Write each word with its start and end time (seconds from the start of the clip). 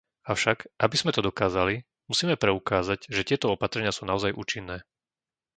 Avšak, 0.33 0.57
aby 0.85 0.95
sme 0.97 1.11
to 1.15 1.21
dokázali, 1.29 1.75
musíme 2.09 2.33
preukázať, 2.43 2.99
že 3.15 3.21
tieto 3.29 3.47
opatrenia 3.55 3.91
sú 3.95 4.03
naozaj 4.11 4.31
účinné. 4.43 4.77